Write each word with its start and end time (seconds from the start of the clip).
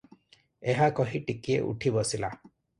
ଏହା 0.73 0.87
କହି 1.01 1.23
ଟିକିଏ 1.29 1.61
ଉଠି 1.69 1.97
ବସିଲା। 2.01 2.35